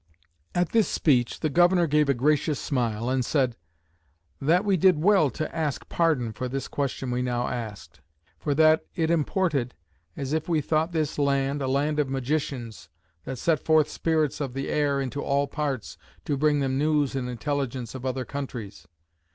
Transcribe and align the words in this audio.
At 0.55 0.69
this 0.69 0.87
speech 0.87 1.41
the 1.41 1.49
Governor 1.51 1.85
gave 1.85 2.09
a 2.09 2.15
gracious 2.15 2.59
smile, 2.59 3.07
and 3.07 3.23
said; 3.23 3.55
"That 4.41 4.65
we 4.65 4.75
did 4.75 4.97
well 5.03 5.29
to 5.29 5.55
ask 5.55 5.87
pardon 5.89 6.31
for 6.33 6.47
this 6.49 6.67
question 6.67 7.11
we 7.11 7.21
now 7.21 7.47
asked: 7.47 8.01
for 8.39 8.55
that 8.55 8.83
it 8.95 9.11
imported, 9.11 9.75
as 10.17 10.33
if 10.33 10.49
we 10.49 10.59
thought 10.59 10.91
this 10.91 11.19
land, 11.19 11.61
a 11.61 11.67
land 11.67 11.99
of 11.99 12.09
magicians, 12.09 12.89
that 13.25 13.37
sent 13.37 13.59
forth 13.59 13.89
spirits 13.91 14.41
of 14.41 14.55
the 14.55 14.69
air 14.69 14.99
into 14.99 15.21
all 15.21 15.45
parts, 15.45 15.99
to 16.25 16.35
bring 16.35 16.61
them 16.61 16.79
news 16.79 17.15
and 17.15 17.29
intelligence 17.29 17.93
of 17.93 18.03
other 18.03 18.25
countries." 18.25 18.87